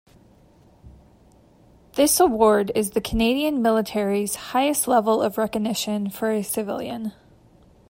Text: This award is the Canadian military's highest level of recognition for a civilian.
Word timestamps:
This 1.93 2.19
award 2.19 2.71
is 2.73 2.89
the 2.89 3.01
Canadian 3.01 3.61
military's 3.61 4.33
highest 4.33 4.87
level 4.87 5.21
of 5.21 5.37
recognition 5.37 6.09
for 6.09 6.31
a 6.31 6.41
civilian. 6.43 7.11